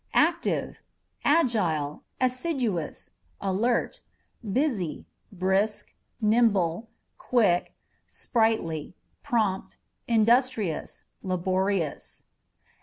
[0.15, 0.77] Active
[1.23, 4.01] â€" agile, assiduous, alert,
[4.41, 6.89] busy, brisk, nimble,
[7.19, 7.75] quick,
[8.07, 9.77] sprightly; prompt;
[10.07, 12.23] industrious, laborious.